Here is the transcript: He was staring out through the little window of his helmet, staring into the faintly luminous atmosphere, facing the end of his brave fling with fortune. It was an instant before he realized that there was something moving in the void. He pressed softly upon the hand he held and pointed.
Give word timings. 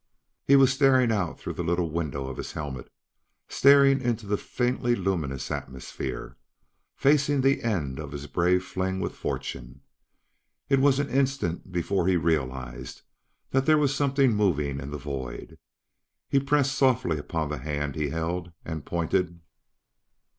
He 0.47 0.55
was 0.55 0.73
staring 0.73 1.11
out 1.11 1.39
through 1.39 1.53
the 1.53 1.63
little 1.63 1.91
window 1.91 2.25
of 2.25 2.37
his 2.37 2.53
helmet, 2.53 2.89
staring 3.47 4.01
into 4.01 4.25
the 4.25 4.35
faintly 4.35 4.95
luminous 4.95 5.51
atmosphere, 5.51 6.37
facing 6.97 7.41
the 7.41 7.61
end 7.61 7.99
of 7.99 8.11
his 8.11 8.25
brave 8.25 8.65
fling 8.65 8.99
with 8.99 9.13
fortune. 9.13 9.81
It 10.69 10.79
was 10.79 10.97
an 10.97 11.09
instant 11.11 11.71
before 11.71 12.07
he 12.07 12.17
realized 12.17 13.03
that 13.51 13.67
there 13.67 13.77
was 13.77 13.93
something 13.95 14.33
moving 14.33 14.79
in 14.79 14.89
the 14.89 14.97
void. 14.97 15.59
He 16.31 16.39
pressed 16.39 16.73
softly 16.73 17.19
upon 17.19 17.49
the 17.49 17.59
hand 17.59 17.93
he 17.93 18.09
held 18.09 18.51
and 18.65 18.83
pointed. 18.83 19.39